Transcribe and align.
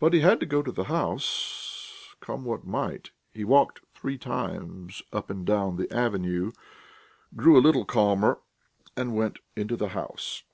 But 0.00 0.14
he 0.14 0.20
had 0.20 0.40
to 0.40 0.46
go 0.46 0.62
to 0.62 0.72
the 0.72 0.84
house, 0.84 2.14
come 2.18 2.46
what 2.46 2.64
might. 2.66 3.10
He 3.34 3.44
walked 3.44 3.80
three 3.92 4.16
times 4.16 5.02
up 5.12 5.28
and 5.28 5.44
down 5.44 5.76
the 5.76 5.92
avenue, 5.94 6.50
grew 7.36 7.58
a 7.58 7.60
little 7.60 7.84
calmer, 7.84 8.40
and 8.96 9.14
went 9.14 9.40
into 9.54 9.76
the 9.76 9.88
house. 9.88 10.44